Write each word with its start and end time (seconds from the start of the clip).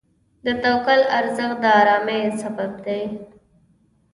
د 0.45 0.47
توکل 0.63 1.01
ارزښت 1.17 1.57
د 1.63 1.65
آرامۍ 1.79 2.23
سبب 2.41 2.71
دی. 2.85 3.03